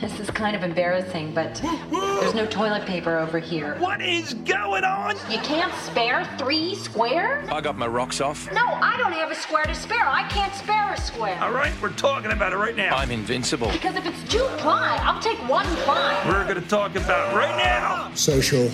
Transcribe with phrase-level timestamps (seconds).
[0.00, 1.54] This is kind of embarrassing, but
[1.90, 3.76] there's no toilet paper over here.
[3.78, 5.16] What is going on?
[5.30, 7.48] You can't spare three squares?
[7.48, 8.52] I got my rocks off.
[8.52, 10.06] No, I don't have a square to spare.
[10.06, 11.38] I can't spare a square.
[11.40, 12.94] All right, we're talking about it right now.
[12.94, 13.70] I'm invincible.
[13.72, 16.22] Because if it's two ply, I'll take one ply.
[16.26, 18.10] We're going to talk about it right now.
[18.14, 18.70] social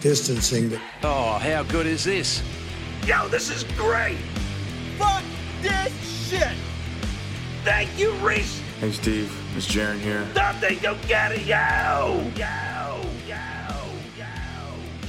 [0.00, 0.78] distancing.
[1.02, 2.42] Oh, how good is this?
[3.06, 4.18] Yo, this is great.
[4.98, 5.22] Fuck
[5.62, 6.52] this shit!
[7.64, 8.60] Thank you, Reese.
[8.80, 10.24] Hey Steve, it's Jaren here.
[10.34, 12.22] Something go get it, yo.
[12.36, 13.36] Yo, yo,
[14.16, 14.26] yo,
[15.04, 15.06] yo.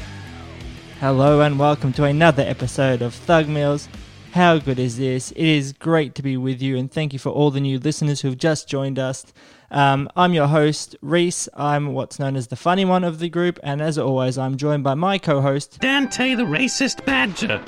[0.99, 3.87] Hello and welcome to another episode of Thug Meals.
[4.31, 5.29] How good is this?
[5.33, 8.21] It is great to be with you, and thank you for all the new listeners
[8.21, 9.23] who've just joined us.
[9.69, 11.47] Um, I'm your host, Reese.
[11.53, 14.83] I'm what's known as the funny one of the group, and as always, I'm joined
[14.83, 15.79] by my co host.
[15.79, 17.65] Dante the racist badger.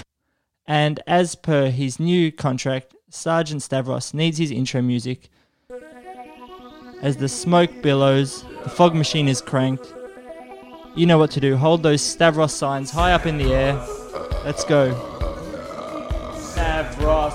[0.65, 5.29] And as per his new contract, Sergeant Stavros needs his intro music.
[7.01, 9.91] As the smoke billows, the fog machine is cranked.
[10.95, 11.57] You know what to do.
[11.57, 13.73] Hold those Stavros signs high up in the air.
[14.45, 14.91] Let's go.
[16.37, 17.33] Stavros.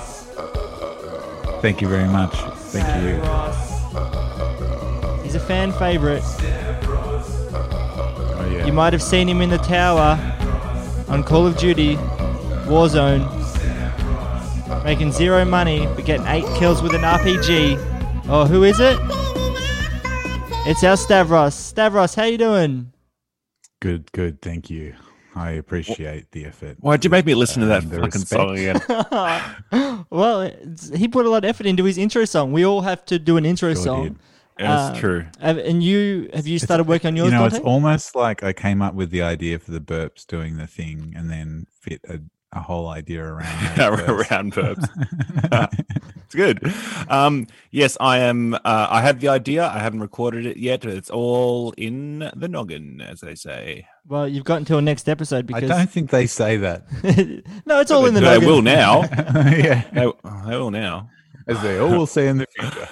[1.63, 2.33] Thank you very much.
[2.71, 3.17] Thank you.
[5.25, 6.23] He's a fan favorite.
[8.39, 8.67] Oh, yeah.
[8.67, 10.17] You might have seen him in the tower
[11.09, 11.97] on Call of Duty
[12.67, 13.25] Warzone,
[14.85, 18.25] making zero money but getting eight kills with an RPG.
[18.29, 18.97] Oh, who is it?
[20.69, 21.55] It's our Stavros.
[21.55, 22.93] Stavros, how you doing?
[23.81, 24.43] Good, good.
[24.43, 24.95] Thank you.
[25.35, 26.79] I appreciate the effort.
[26.81, 28.29] Why'd you make me listen to that fucking respect.
[28.29, 30.07] song again?
[30.11, 30.51] well,
[30.95, 32.53] he put a lot of effort into his intro song.
[32.53, 34.03] We all have to do an intro Sure song.
[34.05, 34.17] did.
[34.59, 35.27] That's Uh, true.
[35.39, 37.31] And you have you started working on yours?
[37.33, 40.57] You know, it's almost like I came up with the idea for the burps doing
[40.57, 42.21] the thing and then fit a,
[42.57, 44.31] a whole idea around those burps.
[44.31, 45.69] Around burps.
[46.27, 46.75] It's good.
[47.09, 48.55] Um, yes, I am.
[48.55, 49.65] Uh, I have the idea.
[49.65, 50.85] I haven't recorded it yet.
[50.85, 53.87] It's all in the noggin, as they say.
[54.09, 56.83] well, you've got until next episode because I don't think they say that.
[57.65, 58.41] no, it's all in the noggin.
[58.41, 58.49] they noggin.
[58.49, 59.03] will now.
[59.53, 60.13] yeah, they,
[60.51, 61.11] they will now.
[61.47, 62.89] as they all will say in the future.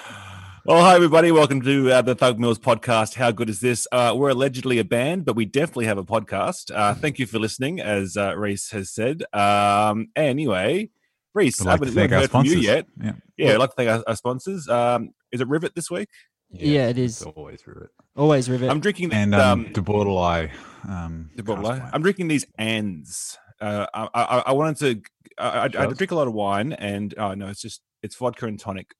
[0.67, 1.31] Well, hi everybody.
[1.31, 3.13] Welcome to uh, the Thug Mills podcast.
[3.13, 3.87] How good is this?
[3.91, 6.75] Uh, we're allegedly a band, but we definitely have a podcast.
[6.75, 9.21] Uh, thank you for listening, as uh, Reese has said.
[9.31, 10.89] Um, anyway,
[11.35, 12.87] Reese, I'd I haven't, we thank heard from you yet.
[12.99, 14.67] Yeah, Yeah, I'd like to thank our, our sponsors.
[14.67, 16.09] Um, is it Rivet this week?
[16.49, 17.21] Yeah, it is.
[17.21, 17.89] It's always rivet.
[18.15, 18.71] Always rivet.
[18.71, 20.49] I'm drinking the, And um, um, De Bordelais.
[20.89, 21.63] Um, the bottle.
[21.63, 21.91] cast wine.
[21.93, 23.37] I'm drinking these ands.
[23.61, 25.01] Uh, I, I, I wanted to.
[25.37, 28.47] I, I, I drink a lot of wine, and oh no, it's just it's vodka
[28.47, 28.95] and tonic.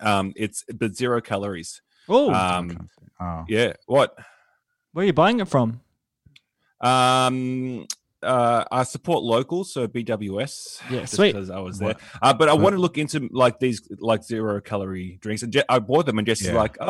[0.00, 1.80] Um, it's but zero calories.
[2.08, 2.88] oh, Um,
[3.20, 3.74] oh, yeah.
[3.86, 4.16] What?
[4.92, 5.80] where are you buying it from?
[6.80, 7.86] Um,
[8.22, 10.80] uh, I support local, so BWS.
[10.90, 11.32] Yeah, just sweet.
[11.32, 14.60] Because I was there, uh, but I want to look into like these like zero
[14.60, 15.42] calorie drinks.
[15.42, 16.54] And Je- I bought them, and Jesse's Yeah.
[16.54, 16.86] like, "Oh,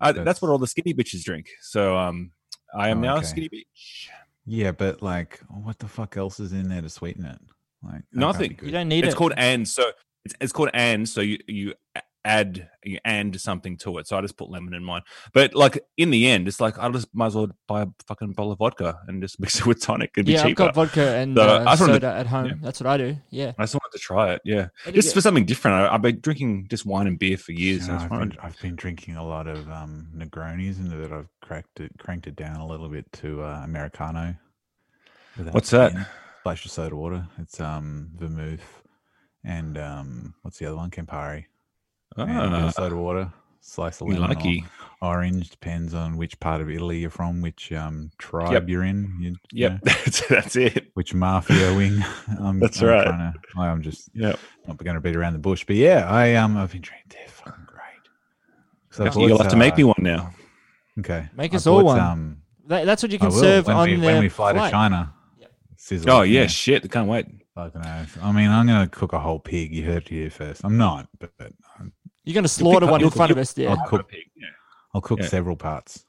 [0.00, 2.32] uh, that's, That's- what all the skinny bitches drink." So, um,
[2.76, 3.26] I am Oh, now a okay.
[3.26, 4.08] skinny bitch.
[4.44, 7.38] yeah, but like, what the fuck else is in there to sweeten it?
[7.82, 8.58] Like that can't be Nothing.
[8.62, 9.16] You don't need it's it.
[9.16, 9.90] called and so
[10.24, 12.68] it's, it's called and so you you a- add
[13.04, 16.26] and something to it so i just put lemon in mine but like in the
[16.26, 19.22] end it's like i just might as well buy a fucking bottle of vodka and
[19.22, 22.00] just mix it with tonic it'd be yeah, I've got vodka and So, uh, soda
[22.00, 22.46] to, at home.
[22.46, 22.54] Yeah.
[22.60, 23.16] That's what I do.
[23.30, 24.42] Yeah, I just wanted to try it.
[24.44, 25.76] Yeah, Did just for something different.
[25.76, 28.38] I, I've been drinking just wine and beer for years You know, it's I've, been,
[28.42, 32.36] I've been drinking a lot of um, Negronis and that I've cracked it, cranked it
[32.36, 34.34] down a little bit to uh, Americano.
[35.50, 35.92] What's that?
[35.92, 36.06] skin.
[36.40, 37.26] Splash of soda water.
[37.38, 38.82] It's um, vermouth
[39.44, 40.90] and um, what's the other one?
[40.90, 41.46] Campari.
[42.16, 43.32] And a bit Ah, of soda water.
[43.60, 44.36] Slice of we lemon.
[44.38, 44.46] like
[45.02, 49.16] or Orange depends on which part of Italy you're from, which um, tribe you're in.
[49.20, 52.02] You, you know, that's, that's it which mafia wing.
[52.40, 53.04] I'm, That's I'm right.
[53.04, 54.38] to- I'm just Yep.
[54.68, 57.10] not going to beat around the bush, but yeah, I um, I've been drinking.
[57.10, 57.82] They're fucking great.
[58.90, 60.32] So I you'll bought, have to make uh, me one now
[60.98, 61.28] Okay.
[61.36, 62.00] Make I us all one.
[62.00, 64.70] Um, That, that's what you can serve when on we, the when we fly flight.
[64.70, 65.12] to China.
[65.76, 68.18] Sizzle, oh yeah, shit can't wait Fucking oath.
[68.22, 69.72] I mean, I'm going to cook a whole pig.
[69.74, 70.62] You heard it here first.
[70.64, 71.92] I'm not, but, but um,
[72.26, 73.56] You're going to slaughter one in front of us.
[73.56, 73.70] Yeah.
[73.70, 74.10] I'll cook.
[74.12, 74.46] Yeah.
[74.92, 75.26] I'll cook Yeah.
[75.28, 76.04] several parts.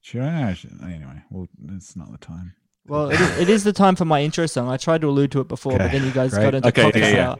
[0.00, 0.54] Should I?
[0.54, 1.46] Should- Anyway, well,
[1.76, 2.54] it's not the time.
[2.86, 4.68] Well, it is, it is the time for my intro song.
[4.68, 6.42] I tried to allude to it before, but then you guys great.
[6.44, 7.26] got into Okay, yeah, yeah.
[7.26, 7.36] Sour.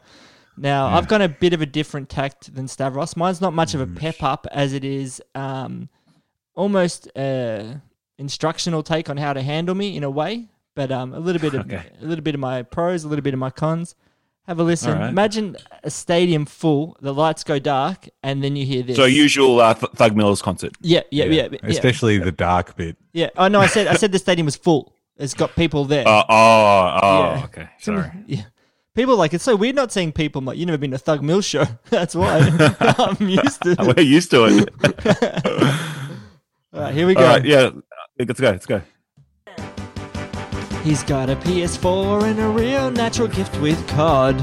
[0.59, 0.97] Now, Yeah.
[0.99, 3.17] I've got a bit of a different tact than Stavros.
[3.17, 5.89] Mine's not much of a Mm, pep up as it is um,
[6.55, 7.75] almost uh,
[8.19, 11.55] instructional take on how to handle me in a way, but um, a little bit
[11.55, 11.87] of Okay.
[12.01, 13.95] a little bit of my pros, a little bit of my cons.
[14.47, 14.93] Have a listen.
[14.93, 15.11] All right.
[15.11, 18.97] Imagine a stadium full, the lights go dark, and then you hear this.
[18.97, 21.59] so usual uh, Th- thug Miller's concert Yeah, yeah, yeah, yeah.
[21.63, 22.97] Especially the dark bit.
[23.13, 23.29] yeah.
[23.37, 24.95] Oh no, I said I said the stadium was full.
[25.17, 26.05] It's got people there.
[26.09, 27.45] oh oh oh Yeah.
[27.45, 28.43] okay sorry Yeah.
[28.97, 30.41] People like it's so weird not seeing people.
[30.41, 31.65] I'm like, you never been to Thug Mill show.
[31.91, 32.39] That's why
[32.99, 33.77] I'm used to.
[33.97, 34.69] we're used to it
[36.73, 37.21] right, here we go.
[37.23, 37.71] All right, yeah,
[38.19, 38.51] let's go.
[38.51, 38.83] Let's go.
[40.83, 44.41] He's got a PS4 and a real natural gift with COD.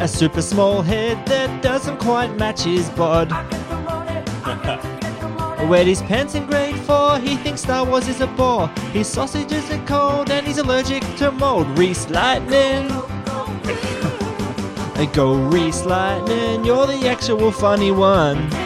[0.00, 3.30] A super small head that doesn't quite match his bod.
[5.68, 8.66] Weared his pants in grade 4, he thinks Star Wars is a bore.
[8.92, 11.68] His sausages are cold and he's allergic to mold.
[11.78, 12.90] Reese Lightning.
[14.96, 18.65] I go Reese Lightning, you're the actual funny one.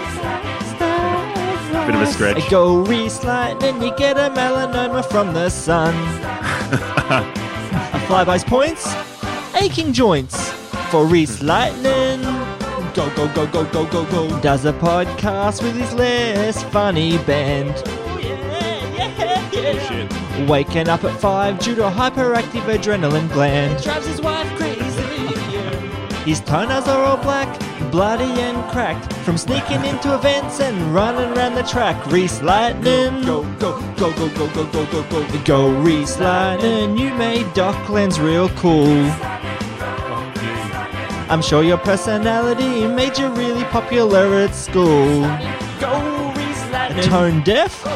[1.91, 2.51] Bit of a stretch.
[2.51, 5.93] Go Reese Lightning, you get a melanoma from the sun.
[5.93, 5.99] a
[8.07, 8.95] flyby's points,
[9.61, 10.53] aching joints
[10.93, 11.47] for Reese hmm.
[11.47, 12.23] Lightning.
[12.95, 14.41] Go, go, go, go, go, go, go.
[14.41, 17.75] Does a podcast with his less funny band.
[17.85, 17.97] Oh,
[20.49, 23.83] Waking up at five due to a hyperactive adrenaline gland.
[23.83, 25.03] Drives his wife crazy.
[26.25, 27.49] His toenails are all black,
[27.91, 32.07] bloody and cracked from sneaking into events and running around the track.
[32.07, 36.97] Reese Lightning, go, go, go, go, go, go, go, go, go, go, Reese Lightning.
[36.97, 38.87] You made Docklands real cool.
[41.31, 45.23] I'm sure your personality made you really popular at school.
[45.81, 47.05] Go Reese Lightning.
[47.05, 47.87] Tone deaf,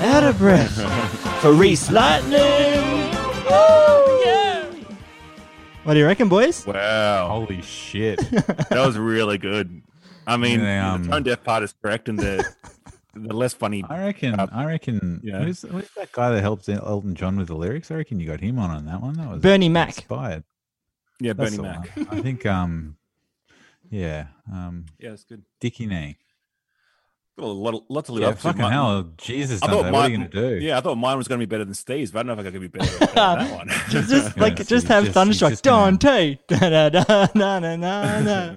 [0.00, 0.72] out of breath
[1.40, 3.01] for Reese Lightning.
[5.84, 5.88] Woo, yeah.
[5.88, 6.66] What do you reckon, boys?
[6.66, 8.18] Wow, Holy shit!
[8.30, 9.82] that was really good.
[10.26, 12.44] I mean, Yeah, um, the tone deaf part is correct, and the
[13.14, 13.84] the less funny.
[13.88, 14.38] I reckon.
[14.38, 15.20] Uh, I reckon.
[15.22, 15.42] yeah.
[15.42, 17.90] Who's, who's that guy that helped Elton John with the lyrics?
[17.90, 19.14] I reckon you got him on on that one.
[19.14, 19.88] That was Bernie Mac.
[19.98, 20.44] inspired.
[21.20, 21.96] Yeah, That's Bernie Mac.
[21.96, 22.08] one.
[22.10, 22.46] I think.
[22.46, 22.96] Um.
[23.90, 24.26] Yeah.
[24.50, 24.86] Um.
[24.98, 25.42] Yeah, it's good.
[25.60, 26.16] Dickie Knee.
[27.42, 28.28] Got a lot, of- to live Yeah.
[28.28, 28.40] up to.
[28.42, 29.60] Fucking hell, Jesus!
[29.62, 30.54] I Dante, thought what are mine, you gonna do?
[30.64, 32.42] Yeah, I thought mine was going to be better than Steve's, but I don't know
[32.42, 33.68] if I could be better at that one.
[33.90, 35.50] Just, just Yeah, like, so just have just- Thunderstruck.
[35.50, 36.38] you just gonna- Dante.
[36.48, 38.56] Da, da, da, na, na, na, na.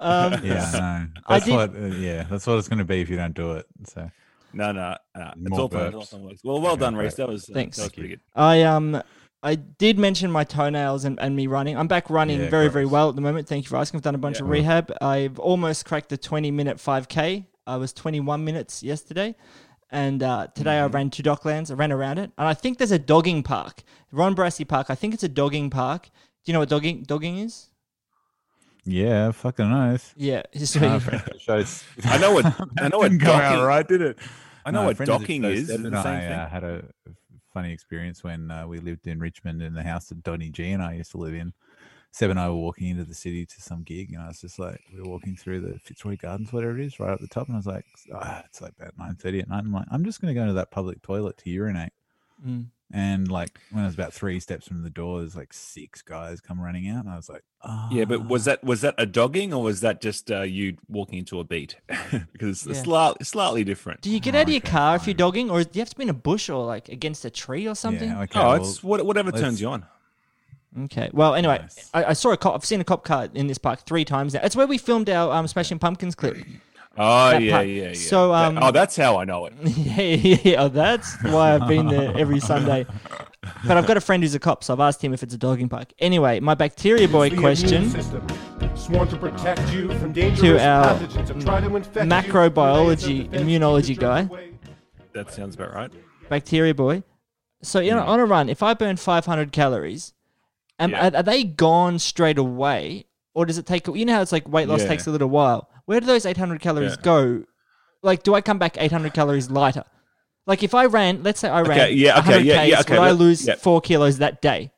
[0.00, 0.70] Um, Yeah.
[0.72, 1.20] No.
[1.28, 1.76] I That's did- what.
[1.76, 2.24] Uh, yeah.
[2.24, 3.66] That's what it's gonna be if you don't do it.
[3.86, 4.10] So.
[4.52, 5.32] no, no, no.
[5.44, 5.86] It's all fun.
[5.86, 6.36] It's all fun.
[6.42, 6.96] Well, well Okay, done.
[6.96, 7.14] Reese.
[7.14, 7.76] That was uh, Thanks.
[7.76, 8.20] That was pretty good.
[8.34, 9.00] I um
[9.42, 11.74] I did mention my toenails and, and me running.
[11.76, 13.48] I'm back running Yeah, very, very well at the moment.
[13.48, 13.98] Thank you for asking.
[13.98, 14.42] I've done a bunch Yeah.
[14.44, 14.92] of rehab.
[15.00, 17.46] I've almost cracked the 20 minute 5K.
[17.66, 19.34] I was 21 minutes yesterday.
[19.92, 20.94] And uh, today Mm-hmm.
[20.94, 21.70] I ran to Docklands.
[21.70, 22.30] I ran around it.
[22.38, 23.82] And I think there's a dogging park.
[24.12, 24.86] Ron Barassi Park.
[24.88, 26.04] I think it's a dogging park.
[26.44, 27.66] Do you know what dogging dogging is?
[28.84, 29.32] Yeah.
[29.32, 30.14] Fucking nice.
[30.16, 30.42] Yeah.
[30.64, 32.46] So Uh, you- friend of the show's- I know what-
[32.78, 34.18] I know what Didn't out docking- right, did it?
[34.64, 35.68] I know No, what friend of the docking is.
[35.68, 36.32] Is and the same I thing?
[36.32, 36.84] uh, had a
[37.52, 40.82] funny experience when uh, we lived in Richmond in the house that Donny G and
[40.82, 41.52] I used to live in.
[42.12, 44.58] Seb and I were walking into the city to some gig, and I was just
[44.58, 47.46] like, we were walking through the Fitzroy Gardens, whatever it is, right up the top,
[47.46, 49.60] and I was like, ah, it's like about nine thirty at night.
[49.60, 51.92] I'm like, I'm just going to go into that public toilet to urinate.
[52.44, 52.66] Mm.
[52.92, 56.40] And like when I was about three steps from the door, there's like six guys
[56.40, 59.06] come running out, and I was like, oh, Yeah, but was that was that a
[59.06, 61.76] dogging or was that just uh, you walking into a beat?
[62.32, 62.82] because it's Yeah.
[62.82, 64.00] slightly, slightly different.
[64.00, 65.90] do you get out of your okay, car if you're dogging, or do you have
[65.90, 68.10] to be in a bush or like against a tree or something?
[68.10, 69.86] Yeah, okay, oh, well, it's what, whatever turns you on.
[70.84, 71.10] Okay.
[71.12, 71.90] Well, anyway, Nice.
[71.92, 72.54] I, I saw a cop.
[72.54, 74.40] I've seen a cop car in this park three times now.
[74.42, 76.36] It's where we filmed our um, Smashing Pumpkins clip.
[76.98, 77.66] Oh yeah, part.
[77.66, 77.92] yeah, yeah.
[77.94, 79.54] So, That- um, oh, that's how I know it.
[79.62, 80.62] yeah, yeah, yeah.
[80.62, 82.84] Oh, that's why I've been there every Sunday.
[83.66, 85.38] But I've got a friend who's a cop, so I've asked him if it's a
[85.38, 85.92] dogging park.
[85.98, 87.90] Anyway, my bacteria boy The question.
[88.76, 93.30] sworn to protect you from dangerous To our pathogens that to microbiology, with ways of
[93.30, 94.28] defense immunology guy.
[95.14, 95.90] That sounds about right.
[96.28, 97.02] Bacteria boy.
[97.62, 100.12] So, you know, on a run, if I burn 500 calories,
[100.88, 101.08] Yeah.
[101.08, 103.06] are, are they gone straight away?
[103.34, 104.88] Or does it take, you know how it's like weight loss Yeah.
[104.88, 105.68] takes a little while.
[105.84, 107.02] Where do those 800 calories Yeah.
[107.02, 107.44] go?
[108.02, 109.84] Like, do I come back 800 calories lighter?
[110.46, 112.98] Like, if I ran, let's say I ran Okay, yeah, okay, 100 yeah, yeah, okay,
[112.98, 114.72] would I lose four kilos that day?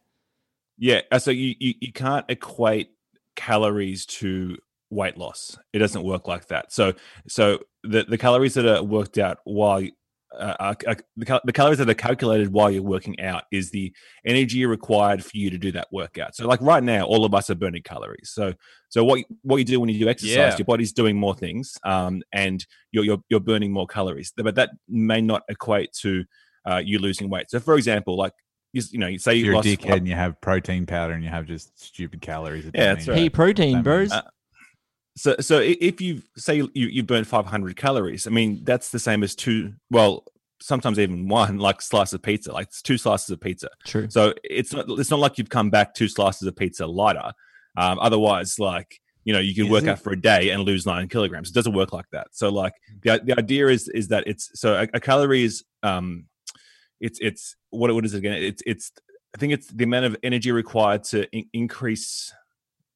[0.77, 2.89] Yeah, uh, so you, you you can't equate
[3.37, 4.57] calories to
[4.91, 5.57] weight loss.
[5.73, 6.73] It doesn't work like that.
[6.73, 6.95] So
[7.29, 9.83] so the the calories that are worked out while
[10.39, 13.93] uh, are, are- the, the calories that are calculated while you're working out is the
[14.25, 16.35] energy required for you to do that workout.
[16.35, 18.31] So like right now, all of us are burning calories.
[18.33, 18.55] So
[18.89, 20.57] so what you- what you do when you do exercise, Yeah.
[20.59, 24.33] your body's doing more things, um, and you're, you're you're burning more calories.
[24.37, 26.25] But that may not equate to
[26.65, 27.51] uh, you losing weight.
[27.51, 28.33] So for example, like
[28.73, 31.13] you, you know, you say you you're a lost dickhead and you have protein powder
[31.13, 32.65] and you have just stupid calories.
[32.67, 33.23] it Yeah, that's mean- right.
[33.25, 34.13] Pea protein, Same bros.
[34.13, 34.23] Uh,
[35.17, 39.23] So, so if you say you you burn 500 calories, I mean that's the same
[39.23, 39.75] as two.
[39.91, 40.25] Well,
[40.61, 42.53] sometimes even one like slice of pizza.
[42.53, 43.69] Like it's two slices of pizza.
[43.85, 44.09] True.
[44.09, 47.33] So it's not it's not like you've come back two slices of pizza lighter.
[47.77, 49.89] Um, otherwise, like you know, you can Is work it?
[49.89, 51.51] out for a day and lose nine kilograms.
[51.51, 52.29] It doesn't work like that.
[52.33, 56.27] So, like the the idea is is that it's so a, a calorie is um,
[57.01, 58.35] it's it's what what is it again?
[58.35, 58.93] It's it's
[59.35, 62.33] I think it's the amount of energy required to in- increase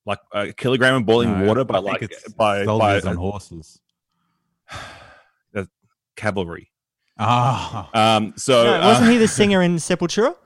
[0.06, 2.64] like a kilogram of boiling No, water I by think like it's by by
[3.00, 3.80] soldiers uh, horses.
[5.52, 5.68] that,
[6.16, 6.70] cavalry.
[7.18, 10.36] Ah, Um, so No, uh, wasn't he the singer in Sepultura?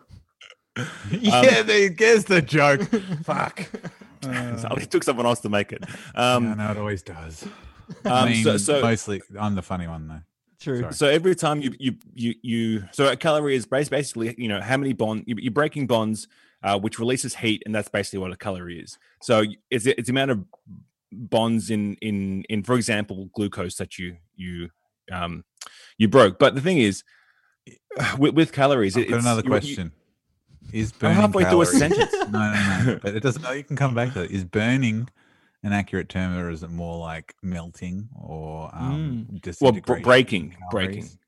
[1.10, 2.82] yeah, there, there's the joke.
[3.24, 3.68] Fuck.
[4.78, 5.84] he took someone else to make it.
[6.14, 7.42] Um, yeah, no, it always does.
[8.04, 10.20] um, I mean, so, so mostly, I'm the funny one though.
[10.60, 10.80] True.
[10.82, 10.92] Sorry.
[10.94, 14.60] So every time you you you you so a calorie is bas- basically you know
[14.60, 16.28] how many bond you're breaking bonds,
[16.62, 18.98] uh, which releases heat, and that's basically what a calorie is.
[19.22, 20.44] So it's it's the amount of
[21.12, 24.70] bonds in in in for example glucose that you you
[25.12, 25.44] um
[25.98, 26.38] you broke.
[26.38, 27.02] But the thing is,
[28.18, 29.92] with, with calories, I've got it's- another you- you- question.
[30.72, 32.12] Is I'm burning halfway through a sentence.
[32.30, 32.98] No, no, no.
[33.02, 33.42] But it doesn't.
[33.42, 34.30] No, you can come back to it.
[34.30, 35.08] Is burning
[35.64, 40.56] an accurate term, or is it more like melting or um, well br- disintegration breaking
[40.70, 41.18] breaking calories?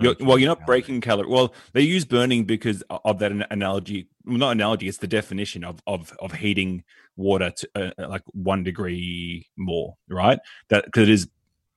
[0.00, 0.66] You're, well, you're not calories.
[0.66, 1.28] breaking calorie.
[1.28, 4.08] Well, they use burning because of that analogy.
[4.24, 4.88] Well, not analogy.
[4.88, 6.84] It's the definition of of of heating
[7.16, 10.38] water to uh, uh, like one degree more, right?
[10.68, 11.28] That because it is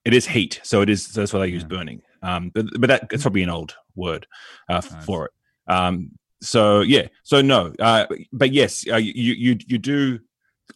[0.05, 1.05] it is heat, so it is.
[1.07, 1.67] So that's why they use Yeah.
[1.69, 2.01] burning.
[2.23, 4.27] Um, but but that it's probably an old word
[4.69, 5.05] uh, Nice.
[5.05, 5.31] for it.
[5.71, 6.11] Um,
[6.41, 10.19] so yeah, so no, uh, but yes, uh, you you you do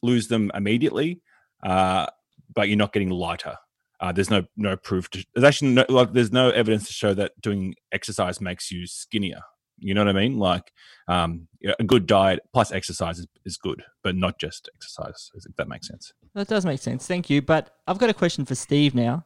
[0.01, 1.21] lose them immediately,
[1.63, 2.07] uh,
[2.53, 3.55] but you're not getting lighter.
[3.99, 5.09] Uh, there's no no proof.
[5.11, 8.87] To, there's actually no like there's no evidence to show that doing exercise makes you
[8.87, 9.41] skinnier.
[9.77, 10.37] You know what I mean?
[10.37, 10.71] Like
[11.07, 11.47] um,
[11.79, 15.31] a good diet plus exercise is, is good, but not just exercise.
[15.35, 16.13] If that makes sense.
[16.33, 17.07] That does make sense.
[17.07, 17.41] Thank you.
[17.41, 19.25] But I've got a question for Steve now.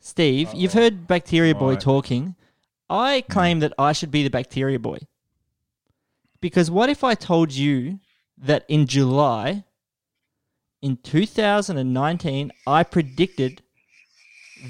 [0.00, 1.80] Steve, you've heard Bacteria Boy Right.
[1.80, 2.34] talking.
[2.90, 4.98] I claim that I should be the Bacteria Boy.
[6.40, 8.00] Because what if I told you
[8.36, 9.64] that in July
[10.82, 13.62] in 2019 I predicted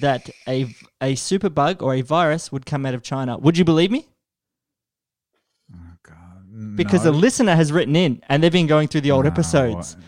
[0.00, 3.36] that a a superbug or a virus would come out of China?
[3.38, 4.06] Would you believe me?
[5.74, 6.76] Oh, God.
[6.76, 7.10] Because no.
[7.10, 9.96] a listener has written in and they've been going through the old No, episodes.
[9.96, 10.04] what?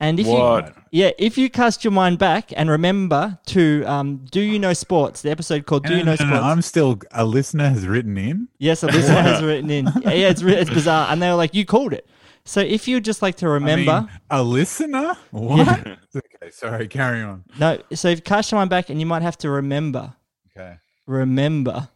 [0.00, 0.66] And if What?
[0.92, 4.72] you yeah, if you cast your mind back and remember to um, do you know
[4.72, 5.22] sports?
[5.22, 7.84] The episode called "Do No, You Know no, no, Sports." I'm still a listener has
[7.86, 8.46] written in.
[8.58, 9.86] yes, a listener has written in.
[10.02, 12.06] Yeah, yeah, it's re- it's bizarre, and they were like, "You called it."
[12.48, 15.14] So if you'd just like to remember, I mean, a listener?
[15.32, 15.68] What?
[16.16, 16.88] okay, sorry.
[16.88, 17.44] Carry on.
[17.58, 17.78] no.
[17.92, 20.14] So if cast your mind back, and you might have to remember,
[20.56, 20.78] Okay.
[21.06, 21.90] remember,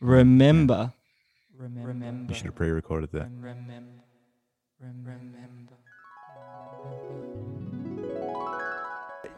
[0.00, 0.92] remember,
[1.56, 2.32] remember.
[2.32, 3.30] You should have pre-recorded that.
[3.40, 4.02] Remember.
[4.80, 5.37] Remember.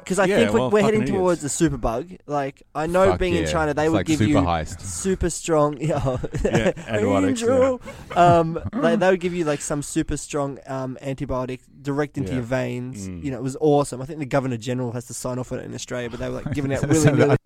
[0.04, 1.54] Because I Yeah, think we're, well, we're heading fucking towards the idiots.
[1.54, 2.10] super bug.
[2.26, 3.46] Like I know, Fuck being in.
[3.46, 4.80] China, they It's would like give super you heist.
[4.80, 5.76] super strong.
[5.80, 7.80] Yeah, Yeah, antibiotics, Angel.
[8.16, 12.36] um, they, they would give you like some super strong um, antibiotic direct into Yeah.
[12.36, 13.08] your veins.
[13.08, 13.24] Mm.
[13.24, 14.02] You know, it was awesome.
[14.02, 16.28] I think the governor general has to sign off on it in Australia, but they
[16.28, 17.36] were like giving out So willy nilly.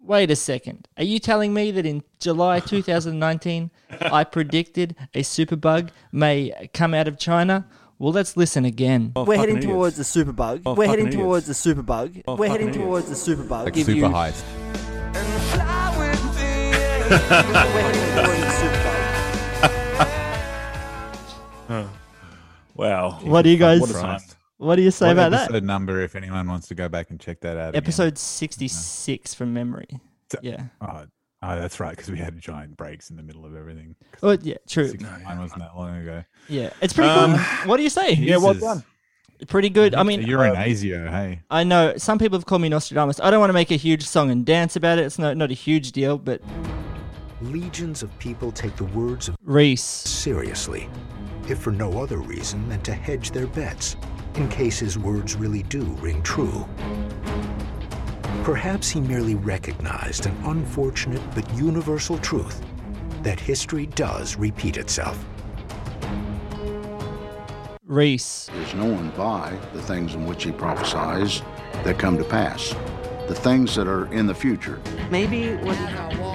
[0.00, 0.88] Wait a second.
[0.96, 3.70] Are you telling me that in July 2019
[4.00, 7.66] I predicted a superbug may come out of China?
[8.00, 9.12] Well, let's listen again.
[9.14, 9.70] Oh, We're heading idiots.
[9.72, 10.62] towards the super bug.
[10.64, 11.22] Oh, We're heading idiots.
[11.22, 12.14] towards the super bug.
[12.26, 13.66] Oh, We're heading fucking towards the super bug.
[13.66, 14.42] Like Give super you- heist.
[16.00, 18.82] We're heading towards the super
[21.68, 21.88] bug.
[22.74, 23.18] Wow.
[23.22, 24.24] What do you guys- What.
[24.56, 25.44] What do you say What about that?
[25.44, 27.70] episode number if anyone wants to go back and check that out?
[27.70, 27.82] again?
[27.82, 30.00] Episode 66 from memory.
[30.32, 30.64] So- Yeah.
[30.80, 31.04] Oh,
[31.42, 33.96] oh, that's right, because we had giant breaks in the middle of everything.
[34.22, 34.88] Oh, yeah, true.
[34.88, 36.24] 69 wasn't that long ago.
[36.48, 36.70] Yeah.
[36.80, 37.40] It's pretty Um, good.
[37.68, 38.12] What do you say?
[38.14, 38.68] Yeah, well Jesus.
[38.68, 38.84] done.
[39.48, 39.94] Pretty good.
[39.94, 41.40] I mean, you're an ASIO, hey.
[41.50, 43.20] I know some people have called me Nostradamus.
[43.20, 45.06] I don't want to make a huge song and dance about it.
[45.06, 46.42] It's not, not a huge deal, but
[47.40, 49.82] Legions of people take the words of Reese.
[49.82, 50.90] seriously,
[51.48, 53.96] if for no other reason than to hedge their bets,
[54.34, 56.68] in case his words really do ring true.
[58.50, 62.60] Perhaps he merely recognized an unfortunate but universal truth
[63.22, 65.24] that history does repeat itself.
[67.84, 68.50] Reese.
[68.52, 71.42] There's no one by the things in which he prophesies
[71.84, 72.74] that come to pass,
[73.28, 74.80] the things that are in the future.
[75.12, 76.29] Maybe what like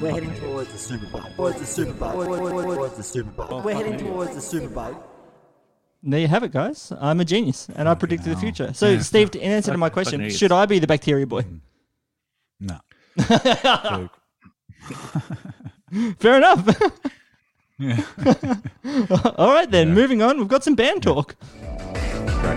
[0.00, 1.34] We're heading towards the super bug.
[1.36, 2.14] Towards the super bug.
[2.14, 3.64] Towards the super bug.
[3.64, 4.96] We're heading towards the super bug.
[6.02, 6.92] There you have it, guys.
[7.00, 8.72] I'm a genius, and I predicted the future.
[8.72, 9.00] So, Yeah.
[9.00, 10.38] Steve, in answer to my question, idiots.
[10.38, 11.44] should I be the bacteria boy?
[12.60, 12.78] No.
[16.20, 16.80] Fair enough.
[17.78, 18.02] Yeah.
[19.36, 19.92] All right, then.
[19.94, 20.38] Moving on.
[20.38, 21.34] We've got some band talk.
[21.40, 22.54] I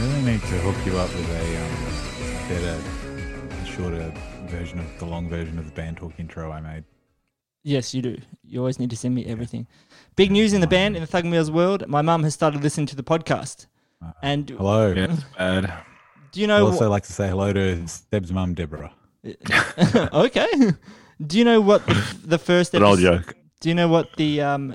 [0.00, 1.72] really need to hook you up with a um,
[2.48, 2.78] better,
[3.66, 4.12] shorter
[4.50, 6.84] version of the long version of the band talk intro I made.
[7.62, 8.16] Yes, you do.
[8.42, 9.66] You always need to send me everything.
[10.16, 11.86] Big news in the band, in the Thug Meals world.
[11.88, 13.66] My mum has started listening to the podcast.
[14.22, 14.92] And Hello.
[14.92, 15.72] Yeah, bad.
[16.32, 16.56] do you know?
[16.56, 18.92] I'd also what, like to say hello to Seb's mum, Deborah.
[20.12, 20.48] okay.
[21.24, 23.34] Do you know what the, the first An old episode- joke.
[23.60, 24.74] Do you know what the um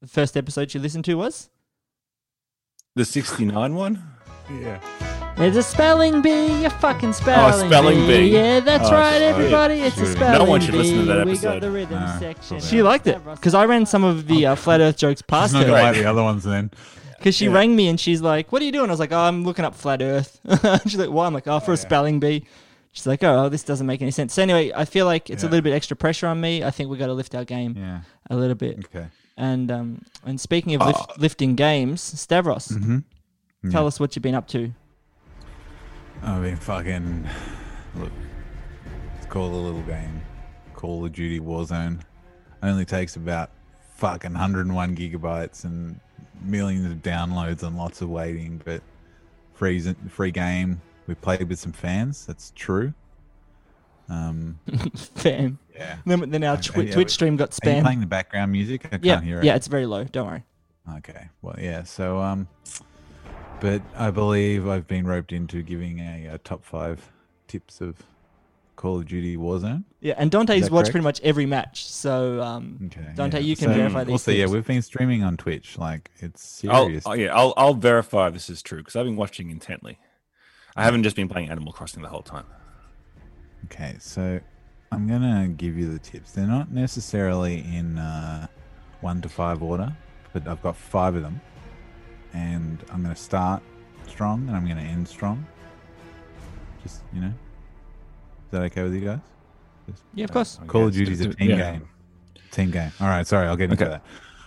[0.00, 1.50] the first episode you listened to was?
[2.94, 4.02] The 69 one?
[4.50, 4.80] Yeah.
[5.38, 8.28] It's a spelling bee, a fucking spelling, oh, spelling bee.
[8.30, 9.22] Yeah, that's Oh, right, shit.
[9.22, 9.74] everybody.
[9.80, 11.06] It's a Should've- spelling No one should listen to bee.
[11.08, 11.60] that We got episode.
[11.60, 12.56] the rhythm No, section.
[12.56, 15.50] probably She liked it because I ran some of the uh, flat Earth jokes past
[15.50, 15.72] She's not her.
[15.72, 16.70] gonna like the other ones then.
[17.18, 19.18] Because she rang me and she's like, "What are you doing?" I was like, "Oh,
[19.18, 20.40] I'm looking up flat Earth."
[20.84, 22.44] she's like, "Why?" I'm like, "Oh, for a spelling bee."
[22.92, 25.46] She's like, "Oh, this doesn't make any sense." So anyway, I feel like it's a
[25.46, 25.50] Yeah.
[25.50, 26.64] little bit extra pressure on me.
[26.64, 28.00] I think we got to lift our game Yeah.
[28.30, 28.86] a little bit.
[28.86, 29.06] Okay.
[29.36, 33.70] And um, and speaking of lift, lifting games, Stavros, Mm-hmm.
[33.70, 33.86] tell Yeah.
[33.88, 34.72] us what you've been up to.
[36.22, 37.28] I've been fucking.
[37.94, 38.12] Look,
[39.16, 40.20] it's called a little game.
[40.74, 42.00] Call of Duty Warzone.
[42.62, 43.50] Only takes about
[43.96, 46.00] fucking 101 gigabytes and
[46.42, 48.82] millions of downloads and lots of waiting, but
[49.54, 50.80] free, free game.
[51.06, 52.26] We played with some fans.
[52.26, 52.92] That's true.
[54.08, 54.58] Um,
[54.94, 55.58] Fam.
[55.74, 55.96] Yeah.
[56.04, 57.82] Then, then our Twi- yeah, Twitch stream got Are you spam.
[57.82, 58.86] playing the background music?
[58.86, 59.44] I can't yeah, hear it.
[59.44, 60.04] yeah, it's very low.
[60.04, 60.44] Don't worry.
[60.96, 61.28] Okay.
[61.42, 61.82] Well, yeah.
[61.84, 62.48] So, um,
[63.60, 67.10] but I believe I've been roped into giving a, uh top five
[67.48, 67.96] tips of
[68.76, 69.84] Call of Duty Warzone.
[70.00, 70.90] Yeah, and Dante's watched correct?
[70.92, 71.86] pretty much every match.
[71.86, 73.06] So um, Okay.
[73.14, 73.44] Dante, yeah.
[73.44, 74.12] you can So, verify these.
[74.12, 75.78] Also, yeah, we've been streaming on Twitch.
[75.78, 77.04] Like, it's I'll, serious.
[77.06, 79.98] oh, yeah, I'll, I'll verify this is true because I've been watching intently.
[80.76, 82.44] I haven't just been playing Animal Crossing the whole time.
[83.64, 84.38] Okay, so
[84.92, 86.32] I'm gonna give you the tips.
[86.32, 88.46] They're not necessarily in uh,
[89.00, 89.96] one to five order,
[90.34, 91.40] but I've got five of them,
[92.34, 93.62] and I'm gonna start
[94.06, 95.46] strong and I'm gonna end strong.
[96.82, 99.18] Just you know, is that okay with you guys?
[99.88, 100.58] Just- Yeah, of course.
[100.66, 101.72] Call of Okay, Duty's a team yeah.
[101.72, 101.88] game.
[102.50, 102.90] Team game.
[103.00, 103.90] All right, sorry, I'll get into Okay.
[103.92, 104.02] that.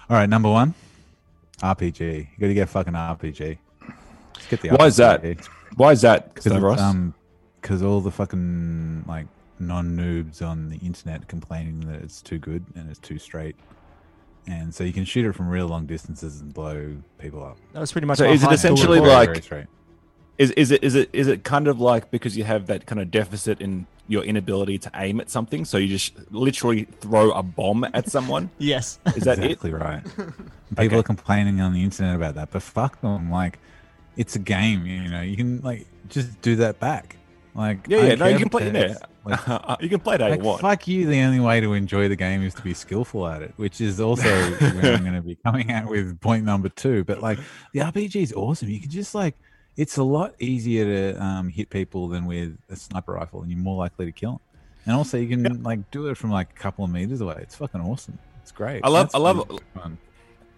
[0.09, 0.73] All right, number one,
[1.61, 2.01] RPG.
[2.01, 3.57] You got to get fucking RPG.
[4.35, 5.23] Let's get the Why is that?
[5.75, 7.13] Why is that, Because um,
[7.61, 9.27] because all the fucking like
[9.59, 13.55] non noobs on the internet complaining that it's too good and it's too straight,
[14.49, 17.57] and so you can shoot it from real long distances and blow people up.
[17.73, 18.17] That was pretty much.
[18.17, 19.43] So is it essentially like
[20.37, 23.01] is is it is it is it kind of like because you have that kind
[23.01, 27.43] of deficit in your inability to aim at something, so you just literally throw a
[27.43, 28.49] bomb at someone?
[28.57, 28.99] Yes.
[29.15, 29.73] Is that exactly it?
[29.73, 30.03] right?
[30.15, 30.95] People Okay.
[30.97, 33.29] are complaining on the internet about that, but fuck them.
[33.29, 33.59] Like,
[34.17, 34.85] it's a game.
[34.87, 37.17] You know, you can like just do that back.
[37.55, 38.15] Like, Yeah, yeah.
[38.15, 38.71] No, you can play.
[38.71, 40.61] Yeah, like, you can play it how you like, want.
[40.61, 41.07] fuck you.
[41.07, 43.99] The only way to enjoy the game is to be skillful at it, which is
[43.99, 44.23] also
[44.59, 47.03] where I'm going to be coming out with point number two.
[47.03, 47.39] But like,
[47.73, 48.69] the RPG is awesome.
[48.69, 49.35] You can just like,
[49.77, 53.59] it's a lot easier to um, hit people than with a sniper rifle, and you're
[53.59, 54.39] more likely to kill them.
[54.85, 57.37] And also, you can like do it from like a couple of meters away.
[57.41, 58.17] It's fucking awesome.
[58.41, 58.81] It's great.
[58.83, 59.07] I love.
[59.07, 59.47] That's I love.
[59.47, 59.97] really.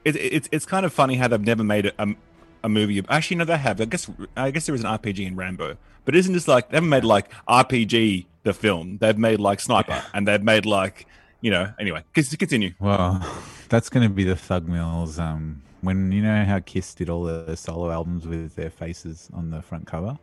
[0.06, 2.16] It, it's it's kind of funny how they've never made a,
[2.64, 3.04] a, movie.
[3.10, 3.82] Actually, no, they have.
[3.82, 6.78] I guess I guess there was an RPG in Rambo, but isn't this like they
[6.78, 8.98] haven't made like RPG the film.
[9.00, 11.08] They've made like Sniper, and they've made like
[11.42, 11.74] you know.
[11.80, 12.74] Anyway, con- continue.
[12.80, 13.26] Well,
[13.70, 15.20] that's going to be the Thug Mills.
[15.20, 19.50] Um, when you know how Kiss did all the solo albums with their faces on
[19.50, 20.18] the front cover.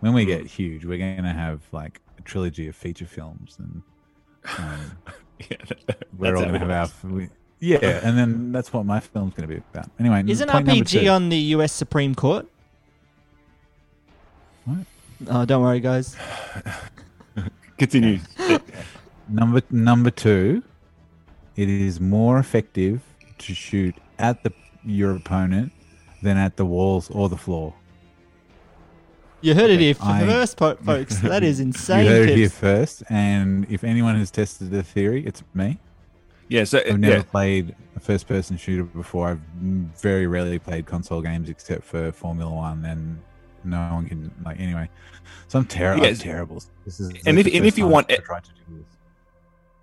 [0.00, 3.82] When we get huge, we're going to have like a trilogy of feature films, and
[4.58, 4.98] um,
[5.50, 5.56] Yeah,
[6.16, 7.10] we're all going to have our.
[7.10, 7.28] We,
[7.64, 9.90] yeah, and then that's what my film's going to be about.
[9.98, 11.72] Anyway, Isn't RPG on the U.S.
[11.72, 12.46] Supreme Court?
[14.64, 14.78] What?
[15.28, 16.16] Oh, don't worry, guys.
[17.78, 18.18] Continue.
[19.28, 20.62] Number number two,
[21.56, 23.00] it is more effective
[23.38, 24.52] to shoot at the
[24.84, 25.72] your opponent
[26.22, 27.72] than at the walls or the floor.
[29.40, 31.18] You heard it here I- first, po- folks.
[31.20, 32.04] That is insane.
[32.04, 35.78] You heard it here first, and if anyone has tested the theory, it's me.
[36.48, 37.22] Yeah, so I've never yeah.
[37.22, 39.28] played a first-person shooter before.
[39.28, 39.40] I've
[40.00, 43.20] very rarely played console games except for Formula One, and
[43.64, 44.88] no one can like anyway.
[45.48, 46.04] So I'm terrible.
[46.04, 46.62] Yeah, I'm terrible.
[46.84, 48.86] This is and if and if you want I've it- tried to do this.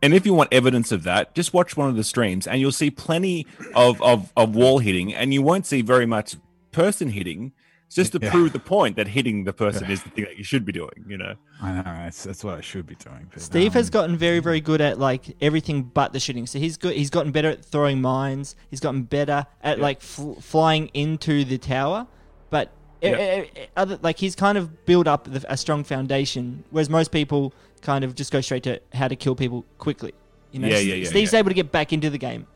[0.04, 2.72] And if you want evidence of that, just watch one of the streams and you'll
[2.72, 3.46] see plenty
[3.76, 6.38] of, of, of wall hitting and you won't see very much
[6.72, 7.52] person hitting.
[7.92, 8.32] It's just to Yeah.
[8.32, 11.04] prove the point that hitting the person is the thing that you should be doing,
[11.10, 11.36] you know?
[11.62, 13.28] I know that's, that's what I should be doing.
[13.34, 16.48] but, Steve has um, gotten very, very good at like everything but the shooting.
[16.48, 16.96] So he's good.
[16.96, 18.56] He's gotten better at throwing mines.
[18.70, 22.08] He's gotten better at like fl- flying into the tower.
[22.50, 23.42] But Yeah.
[23.42, 27.12] e- e- other like he's kind of built up the, a strong foundation, whereas most
[27.12, 30.14] people kind of just go straight to how to kill people quickly.
[30.54, 31.40] You know, Yeah, yeah, yeah, Steve's yeah.
[31.40, 32.48] able to get back into the game.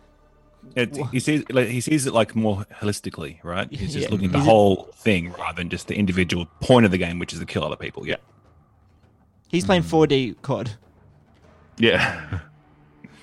[0.76, 3.68] It, he sees like, he sees it like more holistically, right?
[3.72, 4.12] He's just Yeah.
[4.12, 6.98] looking at the He's a- whole thing rather than just the individual point of the
[6.98, 8.06] game, which is to kill other people.
[8.08, 8.18] Yeah,
[9.48, 10.72] He's playing 4D COD.
[11.78, 12.40] yeah.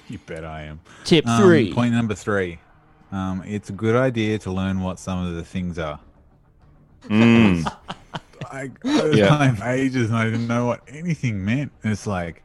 [0.09, 0.81] You bet I am.
[1.05, 1.73] Tip Um, three.
[1.73, 2.59] Point number three.
[3.13, 6.01] Um, it's a good idea to learn what some of the things are.
[7.05, 7.65] Mm.
[8.51, 9.35] I, I was Yeah.
[9.37, 11.73] playing for ages and I didn't know what anything meant.
[11.83, 12.43] And it's like,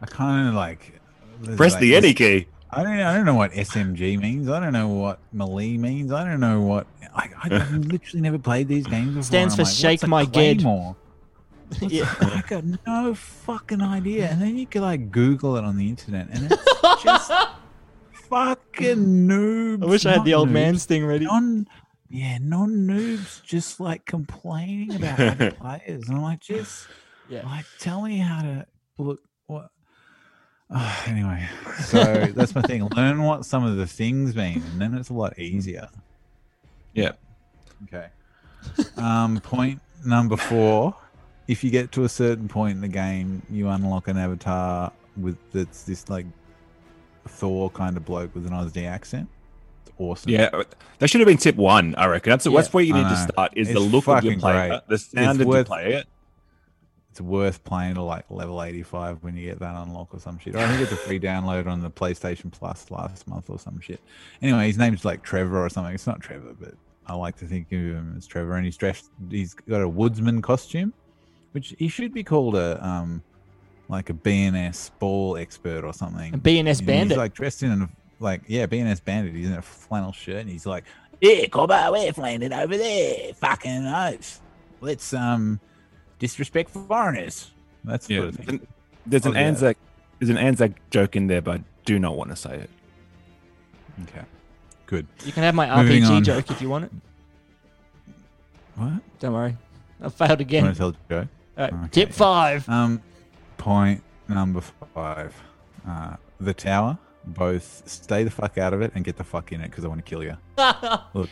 [0.00, 1.00] I kind of like
[1.56, 2.46] Press like the this- any key.
[2.74, 3.00] I don't.
[3.00, 4.48] I don't know what SMG means.
[4.48, 6.10] I don't know what melee means.
[6.10, 6.86] I don't know what.
[7.14, 9.22] I, I've literally never played these games before.
[9.22, 10.60] Stands for like, Shake My Ged.
[10.60, 10.96] Claymore?
[11.80, 12.12] Yeah.
[12.20, 14.28] I got no fucking idea.
[14.28, 17.30] And then you can like Google it on the internet, and it's just
[18.28, 19.82] fucking noobs.
[19.82, 21.26] I wish I had the old man noobs, sting ready.
[21.26, 21.66] Non,
[22.08, 26.08] yeah, non noobs just like complaining about other players.
[26.08, 26.86] And I'm like, just
[27.28, 27.44] Yeah.
[27.46, 28.66] like tell me how to
[28.98, 29.20] look.
[31.06, 31.46] Anyway,
[31.84, 32.02] so
[32.34, 32.86] that's my thing.
[32.96, 35.88] Learn what some of the things mean, and then it's a lot easier.
[36.94, 37.12] Yeah.
[37.84, 38.06] Okay.
[38.96, 40.94] Um, point number four:
[41.48, 45.36] if you get to a certain point in the game, you unlock an avatar with
[45.52, 46.26] that's this like
[47.26, 49.28] Thor kind of bloke with an Aussie accent.
[49.84, 50.30] It's awesome.
[50.30, 50.48] Yeah,
[50.98, 51.94] that should have been tip one.
[51.96, 52.70] I reckon that's that's Yeah.
[52.72, 53.52] where you need to start.
[53.56, 54.80] Is the look of your player, great.
[54.88, 56.04] the It's sound of your worth- player.
[57.12, 60.56] It's worth playing to like level 85 when you get that unlock or some shit.
[60.56, 64.00] I think it's a free download on the PlayStation Plus last month or some shit.
[64.40, 65.92] Anyway, his name's like Trevor or something.
[65.92, 66.72] It's not Trevor, but
[67.06, 68.56] I like to think of him as Trevor.
[68.56, 70.94] And he's dressed, he's got a woodsman costume,
[71.50, 73.22] which he should be called a, um,
[73.90, 76.32] like a BNS ball expert or something.
[76.32, 77.08] A BNS And bandit.
[77.10, 79.34] He's like dressed in a, like, yeah, BNS bandit.
[79.34, 80.84] He's in a flannel shirt and he's like,
[81.20, 83.34] yeah, Cobbo, we're flanking over there.
[83.34, 84.40] Fucking oath.
[84.80, 85.60] Let's, um,
[86.22, 87.50] disrespect foreigners.
[87.82, 88.66] That's Yeah, sort of thing.
[89.04, 89.46] there's an Oh, yeah.
[89.48, 89.76] Anzac,
[90.20, 92.70] there's an Anzac joke in there, but I do not want to say it.
[94.04, 94.24] Okay,
[94.86, 95.06] good.
[95.24, 96.24] You can have my Moving RPG on.
[96.24, 96.92] joke if you want it.
[98.76, 98.92] What?
[99.18, 99.56] Don't worry.
[100.00, 100.64] I failed again.
[100.64, 101.28] Want to tell a joke?
[101.58, 102.68] All right, Tip five.
[102.68, 103.02] Um,
[103.58, 104.62] point number
[104.94, 105.34] five.
[105.86, 106.96] Uh, the tower.
[107.24, 109.88] Both stay the fuck out of it and get the fuck in it because I
[109.88, 110.36] want to kill you.
[111.14, 111.28] Look,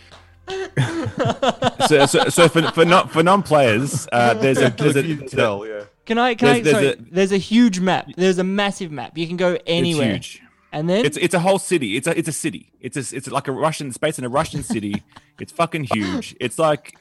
[1.88, 5.32] So, so, so for for not for non-players, uh, there's a there's a, You there's
[5.32, 5.84] a- tell, yeah.
[6.06, 6.34] Can I?
[6.34, 6.60] Can I?
[6.60, 8.06] There's- Sorry, a- there's a huge map.
[8.16, 9.16] There's a massive map.
[9.18, 10.14] You can go anywhere.
[10.14, 10.42] It's huge.
[10.72, 11.96] And then It's it's a whole city.
[11.96, 12.70] It's a it's a city.
[12.80, 15.02] It's a, it's like a Russian space in a Russian city.
[15.40, 16.36] it's fucking huge.
[16.38, 16.94] It's like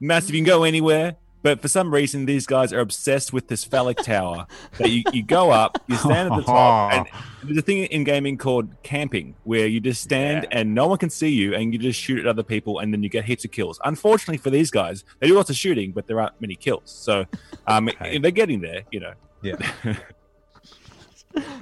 [0.00, 0.34] massive.
[0.34, 1.16] You can go anywhere.
[1.46, 5.22] But for some reason, these guys are obsessed with this phallic tower that you, you
[5.22, 7.06] go up, you stand at the top, and
[7.44, 11.08] there's a thing in gaming called camping where you just stand and no one can
[11.08, 13.52] see you and you just shoot at other people and then you get heaps of
[13.52, 13.78] kills.
[13.84, 16.90] Unfortunately for these guys, they do lots of shooting, but there aren't many kills.
[16.90, 17.26] So
[17.68, 19.12] um, they're getting there, you know.
[19.40, 19.54] Yeah.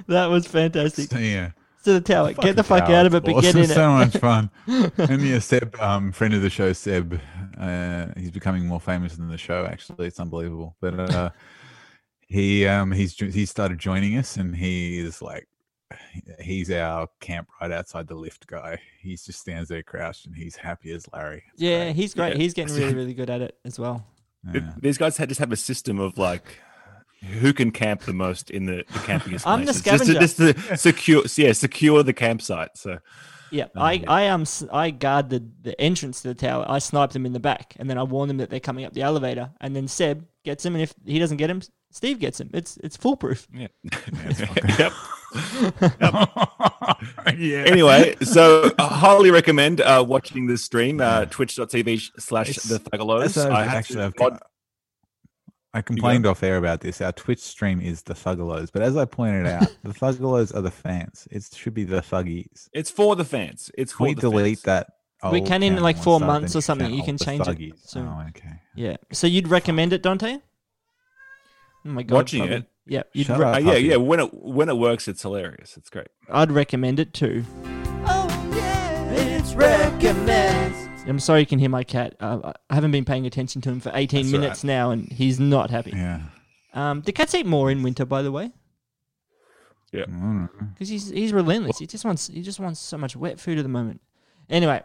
[0.07, 1.11] that was fantastic.
[1.11, 1.51] Yeah.
[1.85, 2.33] To the tower.
[2.33, 3.69] Get the fuck out of it, it's but get in it.
[3.69, 4.49] so much fun.
[4.67, 7.19] and yeah, Seb, um, friend of the show, Seb,
[7.59, 9.65] uh, he's becoming more famous than the show.
[9.65, 10.75] Actually, it's unbelievable.
[10.81, 11.29] But uh,
[12.27, 15.47] he um, he's he started joining us, and he is like,
[16.41, 18.79] he's our camp right outside the lift guy.
[18.99, 21.43] He just stands there crouched, and he's happy as Larry.
[21.53, 22.33] It's Yeah, he's great.
[22.33, 22.41] Yeah.
[22.41, 24.05] He's getting really, really good at it as well.
[24.51, 26.59] Th- These guys had just have a system of like
[27.23, 30.13] who can camp the most in the, the camping I'm the places.
[30.13, 30.59] Just to, scavenger.
[30.67, 32.77] just to secure, yeah, secure the campsite.
[32.77, 32.99] So
[33.51, 36.65] Yeah, I, I am I guard the, the entrance to the tower.
[36.67, 38.93] I snipe them in the back, and then I warn them that they're coming up
[38.93, 39.51] the elevator.
[39.61, 42.49] And then Seb gets him, and if he doesn't get him, Steve gets him.
[42.53, 43.47] It's it's foolproof.
[43.53, 43.67] yeah.
[44.77, 44.91] yep.
[47.37, 47.63] yeah.
[47.65, 53.29] Anyway, so I highly recommend uh, watching this stream, uh, twitch.tv slash the Thuggalos.
[53.29, 54.43] So I actually, to I've mod- got,
[55.75, 57.01] I complained off air about this.
[57.01, 60.71] Our Twitch stream is the Thuggalos, but as I pointed out, the Thuggalos are the
[60.71, 61.27] fans.
[61.29, 62.69] It should be the Thuggies.
[62.73, 63.69] it's for the fans.
[63.77, 64.87] It's If for we the delete fans.
[65.21, 65.31] that.
[65.31, 66.91] we can in like four start months or something.
[66.93, 67.57] You can account, the change it.
[67.75, 67.79] Thuggies.
[67.89, 68.61] So, Oh, okay.
[68.75, 68.95] Yeah.
[69.11, 70.37] So you'd recommend it, Dante?
[71.85, 72.15] Oh my god.
[72.15, 72.55] Watching probably.
[72.57, 72.65] it?
[72.87, 73.03] Yeah.
[73.13, 73.55] You'd Shut re- up.
[73.55, 73.95] Uh, yeah, yeah.
[73.97, 75.75] When it when it works, it's hilarious.
[75.77, 76.07] It's great.
[76.29, 77.43] I'd recommend it too.
[78.07, 80.94] Oh yeah, it's recommends.
[81.07, 82.15] I'm sorry you can hear my cat.
[82.19, 85.39] Uh, I haven't been paying attention to him for 18 That's minutes now, and he's
[85.39, 85.91] not happy.
[85.91, 86.21] Yeah.
[86.73, 88.51] Um, do cats eat more in winter, by the way?
[89.91, 90.01] Yeah.
[90.03, 90.49] I don't know.
[90.73, 91.77] Because he's he's relentless.
[91.79, 94.01] He just wants he just wants so much wet food at the moment.
[94.49, 94.81] Anyway,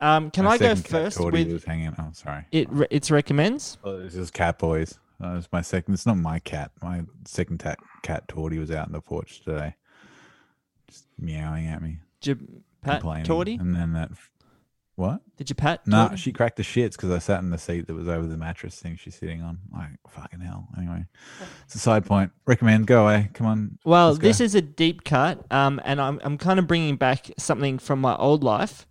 [0.00, 1.94] um, can My I go second cat, first Torty, with was hanging.
[1.98, 2.46] Oh, sorry.
[2.50, 2.68] it?
[2.70, 3.76] Re- it's recommends.
[3.84, 4.98] Oh, this is Cat Boys.
[5.20, 5.94] That was my second.
[5.94, 6.70] It's not my cat.
[6.82, 9.74] My second cat, cat Torty, was out in the porch today,
[10.88, 12.34] just meowing at me, J-
[12.82, 13.26] Pat complaining.
[13.26, 13.60] Torty.
[13.60, 14.10] and then that
[14.96, 15.22] What?
[15.36, 15.84] Did you pat?
[15.86, 16.16] No, Jordan?
[16.18, 18.78] she cracked the shits because I sat in the seat that was over the mattress
[18.78, 19.58] thing she's sitting on.
[19.72, 20.68] Like fucking hell.
[20.78, 21.04] Anyway,
[21.64, 22.30] it's a side point.
[22.46, 22.86] Recommend.
[22.86, 23.30] Go away.
[23.34, 23.78] Come on.
[23.84, 27.78] Well, this is a deep cut, um, and I'm I'm kind of bringing back something
[27.78, 28.86] from my old life.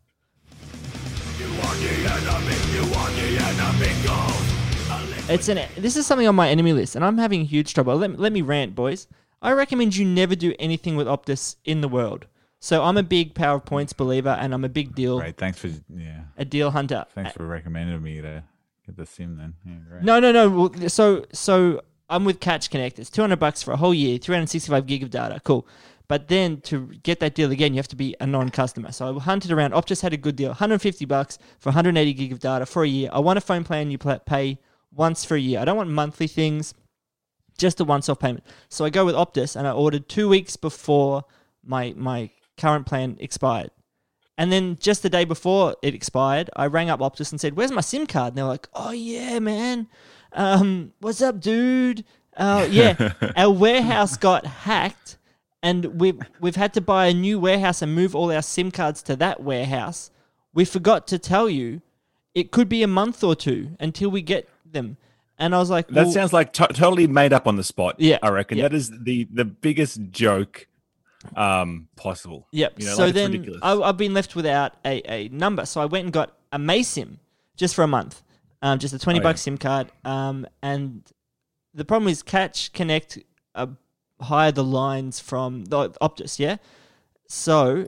[5.29, 7.95] It's an this is something on my enemy list, and I'm having huge trouble.
[7.95, 9.07] Let, let me rant, boys.
[9.41, 12.27] I recommend you never do anything with Optus in the world.
[12.63, 15.35] So I'm a big power of points believer, and I'm a big deal Great.
[15.35, 16.21] Thanks for yeah.
[16.37, 17.05] a deal hunter.
[17.13, 18.41] Thanks for recommending me to
[18.85, 19.55] get the sim then.
[19.65, 20.03] Yeah, great.
[20.03, 20.49] No, no, no.
[20.49, 22.99] Well, so, so I'm with Catch Connect.
[22.99, 25.41] It's 200 bucks for a whole year, 365 gig of data.
[25.43, 25.67] Cool.
[26.07, 28.93] But then to get that deal again, you have to be a non-customer.
[28.93, 29.73] So I hunted around.
[29.73, 33.09] Optus had a good deal, 150 bucks for 180 gig of data for a year.
[33.11, 34.57] I want a phone plan you pay
[34.89, 35.59] once for a year.
[35.59, 36.73] I don't want monthly things,
[37.57, 38.45] just a once-off payment.
[38.69, 41.25] So I go with Optus, and I ordered two weeks before
[41.61, 43.71] my my current plan expired.
[44.37, 47.71] And then just the day before it expired, I rang up Optus and said, "Where's
[47.71, 49.87] my SIM card?" And they're like, "Oh yeah, man.
[50.31, 52.03] Um, what's up, dude?
[52.35, 55.17] Uh, yeah, our warehouse got hacked,
[55.61, 59.03] and we've we've had to buy a new warehouse and move all our SIM cards
[59.03, 60.09] to that warehouse.
[60.51, 61.81] We forgot to tell you,
[62.33, 64.97] it could be a month or two until we get them."
[65.37, 67.95] And I was like, That sounds like to- totally made up on the spot.
[67.97, 68.63] Yeah, I reckon yeah.
[68.63, 70.67] that is the the biggest joke
[71.35, 72.47] um possible.
[72.51, 72.79] Yep.
[72.79, 73.55] You know, so like then.
[73.61, 75.65] I, I've been left without a, a number.
[75.65, 77.17] So I went and got amaysim
[77.55, 78.21] just for a month,
[78.61, 79.23] um, just a 20 Oh, yeah.
[79.23, 79.91] bucks SIM card.
[80.05, 81.03] Um, and
[81.73, 83.19] the problem is Catch Connect
[83.55, 83.67] uh,
[84.21, 86.57] hire the lines from the Optus, yeah?
[87.27, 87.87] So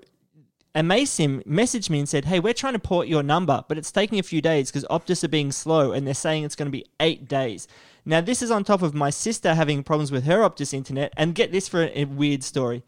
[0.76, 4.19] amaysim messaged me and said, hey, we're trying to port your number, but it's taking
[4.19, 6.86] a few days because Optus are being slow and they're saying it's going to be
[7.00, 7.67] eight days.
[8.06, 11.12] Now, this is on top of my sister having problems with her Optus internet.
[11.17, 12.84] And get this for a, a weird story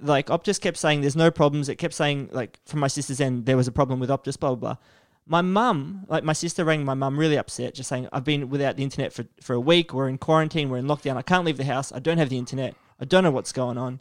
[0.00, 1.68] like Optus kept saying there's no problems.
[1.68, 4.54] It kept saying like from my sister's end there was a problem with Optus, blah
[4.54, 4.76] blah blah.
[5.28, 8.76] My mum, like my sister rang my mum really upset, just saying I've been without
[8.76, 9.92] the internet for, for a week.
[9.92, 10.70] We're in quarantine.
[10.70, 11.16] We're in lockdown.
[11.16, 11.90] I can't leave the house.
[11.92, 12.74] I don't have the internet.
[13.00, 14.00] I don't know what's going on.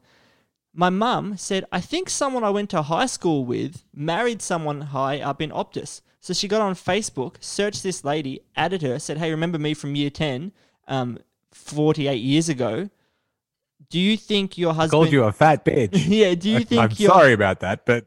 [0.74, 5.20] My mum said I think someone I went to high school with married someone high
[5.20, 6.02] up in Optus.
[6.20, 9.96] So she got on Facebook, searched this lady, added her, said, "Hey, remember me from
[9.96, 10.52] year ten,
[10.88, 11.20] um,
[11.52, 12.90] forty eight years ago?
[13.90, 15.90] Do you think your husband Called you a fat bitch.
[16.08, 18.06] yeah, do you think I'm your- sorry about that, but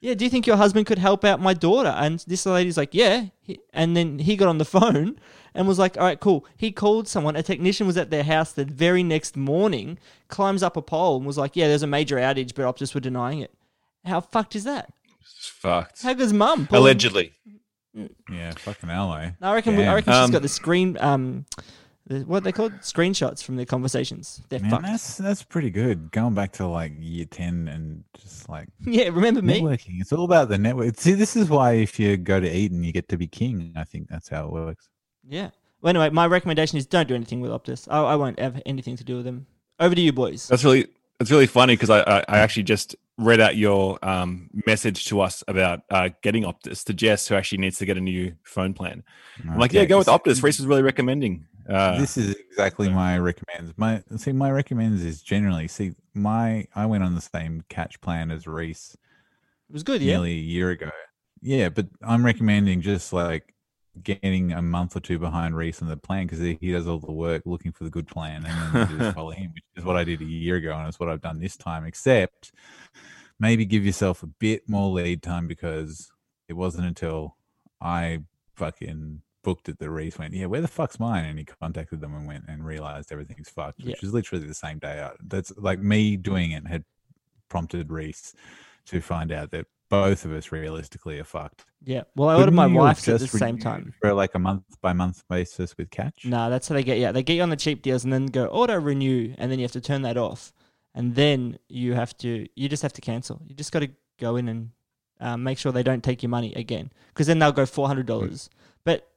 [0.00, 1.90] yeah, do you think your husband could help out my daughter?
[1.90, 3.26] And this lady's like, yeah.
[3.42, 5.20] He- And then he got on the phone
[5.54, 6.46] and was like, all right, cool.
[6.56, 7.36] He called someone.
[7.36, 11.26] A technician was at their house the very next morning, climbs up a pole and
[11.26, 13.52] was like, yeah, there's a major outage, but Optus were denying it.
[14.06, 14.90] How fucked is that?
[15.20, 16.02] It's fucked.
[16.02, 16.66] How goes mum?
[16.70, 17.32] Allegedly.
[18.30, 19.32] yeah, fucking hell, eh?
[19.42, 19.74] I reckon.
[19.74, 19.94] I Damn.
[19.96, 20.96] reckon she's Um, got the screen.
[21.00, 21.64] Um, the,
[22.26, 22.72] what they called?
[22.80, 24.42] Screenshots from their conversations.
[24.48, 24.84] They're Man, fucked.
[24.84, 26.10] that's that's pretty good.
[26.10, 29.60] Going back to like year ten and just like Yeah, remember me?
[29.60, 30.00] networking.
[30.00, 30.98] It's all about the network.
[30.98, 33.72] See, this is why if you go to Eden, you get to be king.
[33.76, 34.88] I think that's how it works.
[35.28, 35.50] Yeah.
[35.82, 37.86] Well, anyway, my recommendation is don't do anything with Optus.
[37.90, 39.46] I, I won't have anything to do with them.
[39.78, 40.48] Over to you, boys.
[40.48, 44.48] That's really that's really funny because I, I I actually just read out your um
[44.66, 48.00] message to us about uh getting Optus to Jess who actually needs to get a
[48.00, 49.04] new phone plan.
[49.48, 50.42] I'm like, yeah, go with Optus.
[50.42, 51.46] Reese is really recommending.
[51.70, 53.72] Uh, this is exactly my recommends.
[53.76, 58.30] My see, my recommends is generally see my I went on the same catch plan
[58.30, 58.96] as Reese.
[59.68, 60.14] It was good, yeah.
[60.14, 60.90] nearly a year ago.
[61.40, 63.54] Yeah, but I'm recommending just like
[64.02, 67.12] getting a month or two behind Reese on the plan because he, does all the
[67.12, 70.04] work looking for the good plan and then just follow him, which is what I
[70.04, 71.84] did a year ago and it's what I've done this time.
[71.84, 72.52] Except
[73.38, 76.10] maybe give yourself a bit more lead time because
[76.48, 77.36] it wasn't until
[77.80, 78.20] I
[78.56, 81.24] fucking booked it the Reese went, yeah, where the fuck's mine?
[81.24, 84.06] And he contacted them and went and realized everything's fucked, which Yeah.
[84.08, 84.98] is literally the same day.
[85.00, 85.16] out.
[85.26, 86.84] That's like me doing it had
[87.48, 88.34] prompted Reese
[88.86, 91.64] to find out that both of us realistically are fucked.
[91.82, 92.02] Yeah.
[92.14, 93.92] Well, I ordered my Couldn't you have wife's at the same time.
[94.00, 96.26] for like a month by month basis with Catch.
[96.26, 96.98] No, that's how they get.
[96.98, 99.58] Yeah, they get you on the cheap deals and then go auto renew, and then
[99.58, 100.52] you have to turn that off,
[100.94, 102.46] and then you have to.
[102.54, 103.40] You just have to cancel.
[103.48, 104.70] You just got to go in and
[105.18, 108.06] um, make sure they don't take your money again, because then they'll go four hundred
[108.06, 108.48] dollars.
[108.84, 109.08] But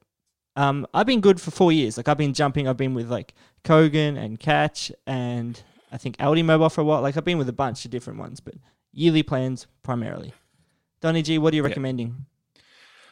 [0.56, 1.96] um, I've been good for four years.
[1.96, 2.68] Like I've been jumping.
[2.68, 5.60] I've been with like Kogan and Catch, and
[5.92, 7.02] I think Aldi Mobile for a while.
[7.02, 8.54] Like I've been with a bunch of different ones, but
[8.92, 10.32] yearly plans primarily.
[11.00, 11.68] Donny G, what are you Yeah.
[11.68, 12.26] recommending?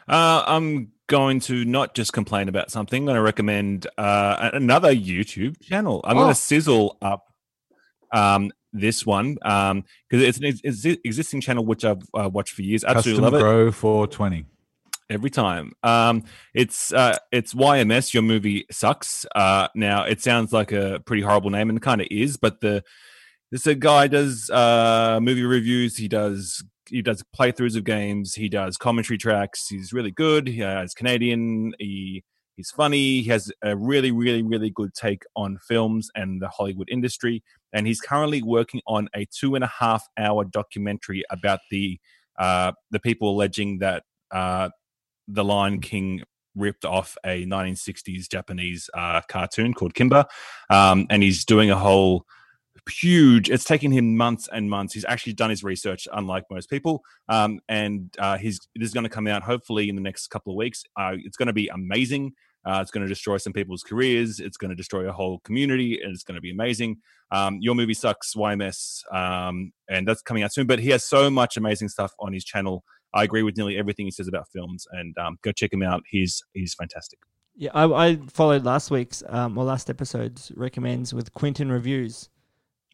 [0.08, 3.02] Uh, I'm going to not just complain about something.
[3.02, 6.00] I'm going to recommend uh, another YouTube channel.
[6.04, 6.22] I'm Oh.
[6.22, 7.26] going to sizzle up
[8.12, 12.62] um, this one because it's an ex- exi- existing channel which I've uh, watched for
[12.62, 12.82] years.
[12.84, 14.46] Absolutely Custom love it Grow 420.
[15.12, 15.72] Every time.
[15.82, 18.14] Um, it's uh, it's YMS.
[18.14, 19.26] Your movie sucks.
[19.34, 22.36] Uh, now it sounds like a pretty horrible name, and it kind of is.
[22.36, 22.82] But the
[23.50, 25.96] this guy does uh, movie reviews.
[25.96, 28.34] He does he does playthroughs of games.
[28.34, 29.68] He does commentary tracks.
[29.68, 30.48] He's really good.
[30.48, 31.74] He has Canadian.
[31.78, 32.24] He
[32.56, 33.22] he's funny.
[33.22, 37.42] He has a really, really, really good take on films and the Hollywood industry.
[37.72, 41.98] And he's currently working on a two and a half hour documentary about the
[42.38, 44.70] uh, the people alleging that uh,
[45.32, 46.22] the Lion King
[46.54, 50.26] ripped off a 1960s Japanese uh, cartoon called Kimba,
[50.70, 52.26] um, and he's doing a whole
[52.90, 53.50] huge.
[53.50, 54.94] It's taken him months and months.
[54.94, 59.04] He's actually done his research, unlike most people, um, and uh, he's this is going
[59.04, 60.84] to come out hopefully in the next couple of weeks.
[60.96, 62.32] Uh, it's going to be amazing.
[62.64, 64.38] Uh, it's going to destroy some people's careers.
[64.38, 66.98] It's going to destroy a whole community, and it's going to be amazing.
[67.30, 70.66] Um, Your movie sucks, YMS, um, and that's coming out soon.
[70.66, 72.84] But he has so much amazing stuff on his channel.
[73.14, 76.02] I agree with nearly everything he says about films, and um, go check him out.
[76.08, 77.18] He's he's fantastic.
[77.54, 82.30] Yeah, I, I followed last week's um, or last episode's recommends with Quinton Reviews.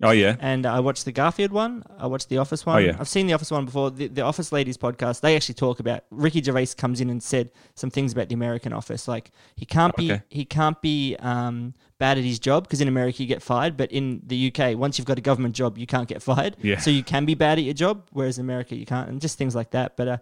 [0.00, 1.82] Oh yeah, and I watched the Garfield one.
[1.98, 2.76] I watched the Office one.
[2.76, 2.96] Oh, yeah.
[3.00, 3.90] I've seen the Office one before.
[3.90, 5.20] The, the Office Ladies podcast.
[5.22, 8.72] They actually talk about Ricky Gervais comes in and said some things about the American
[8.72, 9.08] Office.
[9.08, 10.22] Like he can't be Okay.
[10.28, 13.90] he can't be um, bad at his job because in America you get fired, but
[13.90, 16.56] in the UK once you've got a government job you can't get fired.
[16.62, 16.78] Yeah.
[16.78, 19.36] So you can be bad at your job, whereas in America you can't, and just
[19.36, 19.96] things like that.
[19.96, 20.16] But uh,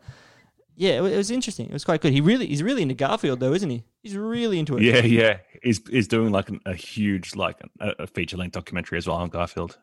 [0.79, 1.67] yeah, it, was interesting.
[1.67, 2.13] It was quite good.
[2.13, 3.83] He really he's really into Garfield though, isn't he?
[4.03, 4.83] He's really into it.
[4.83, 5.39] Yeah, yeah.
[5.63, 9.17] He's he's doing like an, a huge like a, a feature length documentary as well
[9.17, 9.79] on Garfield.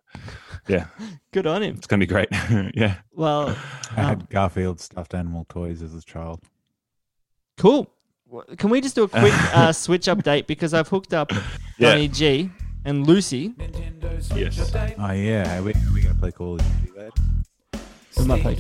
[0.67, 0.86] Yeah,
[1.32, 1.75] Good on him.
[1.77, 2.29] it's gonna be great.
[2.75, 2.97] yeah.
[3.12, 3.56] Well,
[3.97, 6.41] I um, had Garfield stuffed animal toys as a child.
[7.58, 7.89] Cool.
[8.58, 11.32] Can we just do a quick uh, switch update because I've hooked up
[11.77, 11.89] Yeah.
[11.89, 12.51] Donny G
[12.86, 13.53] and Lucy.
[14.36, 14.73] Yes.
[14.97, 17.12] Oh yeah, are we, are we gonna play Call of Duty later?
[18.17, 18.56] We might play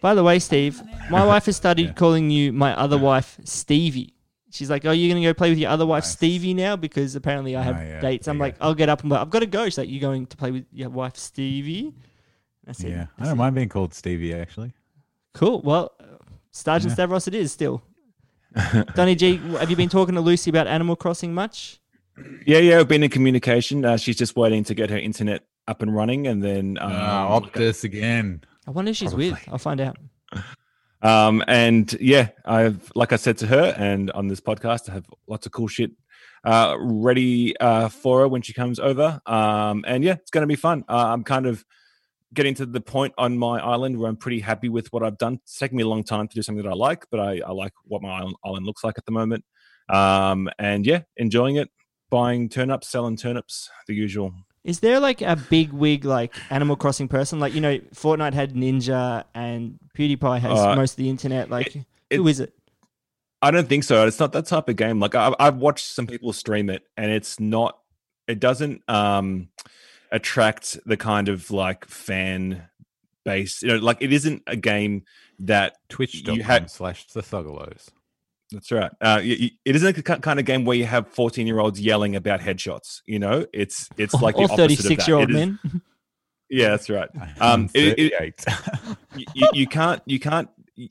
[0.00, 0.80] By the way, Steve,
[1.10, 4.14] my wife has started calling you my other wife Stevie.
[4.50, 7.56] She's like, "Oh, you're gonna go play with your other wife Stevie now?" Because apparently
[7.56, 8.00] I have Oh, yeah.
[8.00, 8.28] dates.
[8.28, 10.26] I'm like, "I'll get up and go, I've got to go." She's like, "You going
[10.26, 11.92] to play with your wife Stevie?"
[12.66, 14.72] I said, Yeah, I don't mind being called Stevie actually.
[15.34, 15.60] "Cool.
[15.62, 16.04] Well, uh,
[16.52, 17.82] Sergeant Stavros, it is still."
[18.94, 21.78] Donny G, have you been talking to Lucy about Animal Crossing much?
[22.46, 22.78] Yeah, yeah.
[22.80, 23.84] I've been in communication.
[23.84, 27.40] Uh, she's just waiting to get her internet up and running, and then um, Ah,
[27.40, 28.42] Optus again.
[28.66, 29.38] I wonder if she's with.
[29.48, 29.96] I'll find out.
[31.02, 35.06] Um, and yeah, I've like I said to her, and on this podcast, I have
[35.26, 35.90] lots of cool shit
[36.44, 39.20] uh, ready uh, for her when she comes over.
[39.26, 40.84] Um, and yeah, it's going to be fun.
[40.88, 41.64] Uh, I'm kind of
[42.34, 45.34] getting to the point on my island where I'm pretty happy with what I've done.
[45.44, 47.52] It's taken me a long time to do something that I like, but I, I
[47.52, 49.44] like what my island, island looks like at the moment.
[49.88, 51.70] Um, and yeah, enjoying it.
[52.08, 54.32] Buying turnips, selling turnips, the usual.
[54.66, 57.38] Is there like a big wig like Animal Crossing person?
[57.38, 61.48] Like you know, Fortnite had Ninja and PewDiePie has Uh, most of the internet.
[61.50, 61.76] Like
[62.10, 62.52] it- who is it?
[63.40, 64.06] I don't think so.
[64.06, 64.98] It's not that type of game.
[64.98, 67.78] Like I've, I've watched some people stream it, and it's not.
[68.26, 69.48] It doesn't um
[70.10, 72.64] attract the kind of like fan
[73.24, 73.62] base.
[73.62, 75.04] You know, like it isn't a game
[75.40, 76.70] that Twitch.com you have.
[76.70, 77.88] slash the Thuggalos.
[78.52, 78.90] That's right.
[79.00, 83.00] Uh, it isn't a kind of game where you have fourteen-year-olds yelling about headshots.
[83.06, 84.62] You know, it's it's like the Or opposite of that.
[84.76, 85.82] thirty-six-year-old It is- men.
[86.48, 87.08] Yeah, that's right.
[87.40, 88.44] Um, it- it-
[89.34, 90.48] you, you can't you can't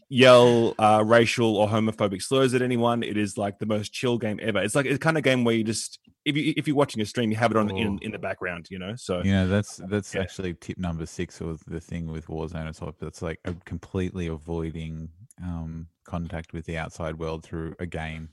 [0.09, 3.03] yell uh, racial or homophobic slurs at anyone.
[3.03, 4.59] It is like the most chill game ever.
[4.61, 7.05] It's like a kind of game where you just if you if you're watching a
[7.05, 8.67] stream, you have it on in, in the background.
[8.69, 12.27] You know, so You know, that's that's actually tip number six or the thing with
[12.27, 12.95] Warzone and stuff.
[12.99, 15.09] That's like completely avoiding
[15.43, 18.29] um, contact with the outside world through a game.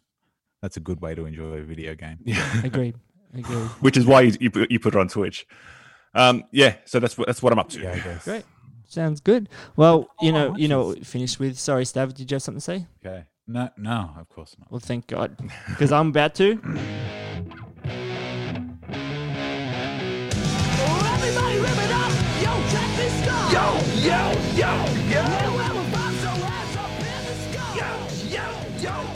[0.61, 2.19] That's a good way to enjoy a video game.
[2.25, 2.95] Yeah, Agreed.
[3.35, 3.69] Agreed.
[3.81, 5.47] which is why you you put, you put it on Twitch.
[6.15, 7.81] Um, yeah, so that's what that's what I'm up to.
[7.81, 8.25] Yeah, I guess.
[8.25, 8.45] Great.
[8.87, 9.49] Sounds good.
[9.75, 11.59] Well, you know, you know, what we finished with.
[11.59, 12.13] Sorry, Stav.
[12.15, 12.87] Did you have something to say?
[13.05, 13.25] Okay.
[13.49, 14.71] No, no, of course not.
[14.71, 15.37] Well, thank God,
[15.69, 16.61] because I'm about to.
[20.23, 22.13] Everybody rip it up!
[22.43, 23.53] Yo, check this stuff!
[23.53, 23.65] Yo,
[24.09, 24.21] yo,
[24.55, 24.71] yo,
[25.11, 25.52] yo!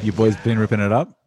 [0.06, 1.18] You boys been ripping it up?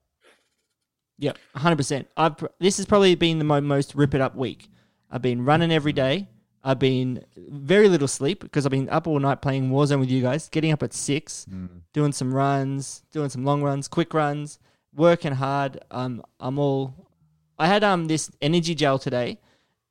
[1.18, 2.08] Yep, hundred percent.
[2.16, 4.70] I've this has probably been the mo- most rip it up week.
[5.12, 6.30] I've been running every day.
[6.64, 10.22] I've been very little sleep because I've been up all night playing Warzone with you
[10.22, 10.48] guys.
[10.48, 11.46] Getting up at six,
[11.92, 14.60] doing some runs, doing some long runs, quick runs,
[14.96, 15.84] working hard.
[15.92, 17.10] Um, I'm all.
[17.58, 19.42] I had um this energy gel today,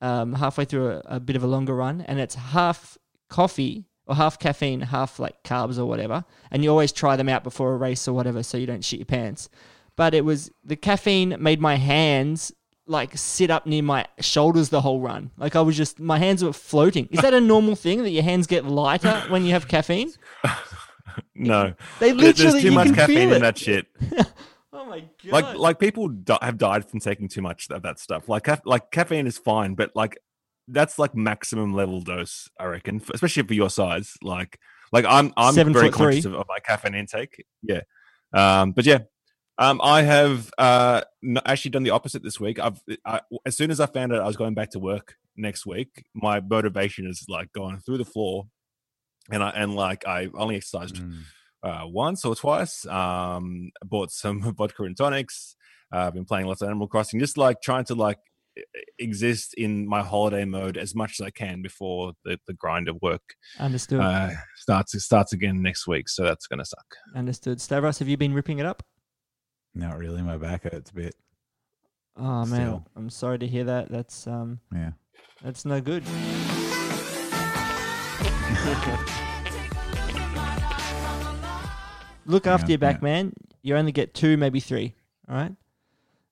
[0.00, 2.96] um halfway through a, a bit of a longer run, and it's half
[3.28, 6.24] coffee or half caffeine, half like carbs or whatever.
[6.50, 8.98] And you always try them out before a race or whatever, so you don't shit
[9.00, 9.48] your pants
[9.96, 12.52] but it was the caffeine made my hands
[12.86, 15.32] like sit up near my shoulders the whole run.
[15.36, 17.08] Like I was just my hands were floating.
[17.10, 20.12] Is that a normal thing that your hands get lighter when you have caffeine?
[21.34, 23.86] No, They literally- there's too you much can caffeine feel in that shit.
[24.72, 25.32] Oh my god!
[25.32, 28.28] Like like people di- have died from taking too much of that stuff.
[28.28, 30.16] Like ca- like caffeine is fine, but like
[30.68, 34.14] that's like maximum level dose, I reckon, f- especially for your size.
[34.22, 34.58] Like,
[34.92, 37.44] like I'm I'm Seven very conscious of, of my caffeine intake.
[37.62, 37.80] Yeah,
[38.32, 39.00] um, but yeah,
[39.58, 41.02] um, I have uh
[41.44, 42.58] actually done the opposite this week.
[42.58, 45.66] I've I, as soon as I found out I was going back to work next
[45.66, 48.44] week, my motivation is like going through the floor,
[49.30, 51.00] and I and like I only exercised
[51.62, 52.86] uh, once or twice.
[52.86, 55.56] Um, bought some vodka and tonics.
[55.92, 58.18] Uh, I've been playing lots of Animal Crossing, just like trying to like
[58.98, 62.96] exist in my holiday mode as much as I can before the, the grind of
[63.02, 63.22] work
[63.58, 64.00] Understood.
[64.00, 66.08] uh, starts starts again next week.
[66.08, 66.86] So that's gonna suck.
[67.14, 67.60] Understood.
[67.60, 68.82] Stavros, have you been ripping it up?
[69.74, 70.22] Not really.
[70.22, 71.14] My back hurts a bit.
[72.16, 72.86] Oh man, Still.
[72.96, 73.90] I'm sorry to hear that.
[73.90, 74.90] That's um, Yeah.
[75.42, 76.02] that's no good.
[82.26, 83.04] Look after on, your back, yeah.
[83.04, 83.32] man.
[83.62, 84.94] You only get two, maybe three.
[85.28, 85.52] All right.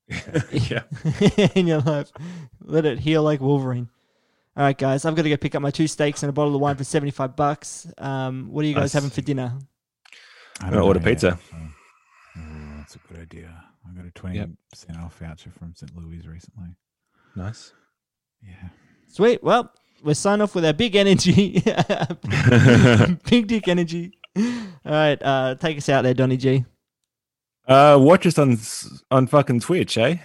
[0.52, 0.82] yeah.
[1.54, 2.12] in your life,
[2.62, 3.88] let it heal like Wolverine.
[4.57, 6.54] All right, guys, I've got to go pick up my two steaks and a bottle
[6.54, 7.86] of wine for seventy-five bucks.
[7.98, 8.92] Um, what are you guys Nice.
[8.94, 9.52] having for dinner?
[10.61, 11.38] I I'm gonna order pizza.
[11.50, 11.57] so-
[12.78, 13.64] that's a good idea.
[13.88, 15.94] I got a twenty percent off voucher from St.
[15.96, 16.68] Louis recently.
[17.34, 17.72] Nice.
[18.42, 18.68] Yeah.
[19.09, 19.42] Sweet.
[19.42, 21.62] Well, we're signing off with our big energy,
[23.28, 24.12] big dick energy.
[24.36, 24.42] All
[24.84, 26.64] right, uh, take us out there, Donny G.
[27.66, 28.58] Uh, watch us on
[29.10, 30.16] on fucking Twitch, eh?